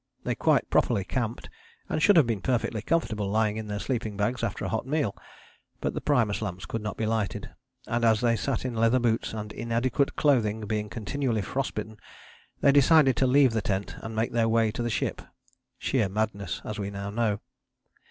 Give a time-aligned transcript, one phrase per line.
[0.23, 1.47] They quite properly camped,
[1.87, 5.15] and should have been perfectly comfortable lying in their sleeping bags after a hot meal.
[5.79, 7.51] But the primus lamps could not be lighted,
[7.85, 11.99] and as they sat in leather boots and inadequate clothing being continually frost bitten
[12.61, 15.21] they decided to leave the tent and make their way to the ship
[15.77, 17.39] sheer madness as we now know.